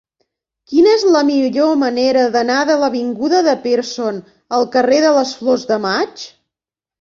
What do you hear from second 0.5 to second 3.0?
Quina és la millor manera d'anar de